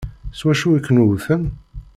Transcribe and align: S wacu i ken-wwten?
S 0.37 0.39
wacu 0.45 0.69
i 0.77 0.79
ken-wwten? 0.85 1.43